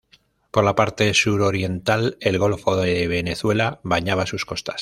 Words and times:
Por 0.49 0.63
la 0.63 0.73
parte 0.73 1.13
suroriental 1.13 2.17
el 2.21 2.39
Golfo 2.39 2.75
de 2.75 3.07
Venezuela 3.07 3.79
bañaba 3.83 4.25
sus 4.25 4.45
costas. 4.47 4.79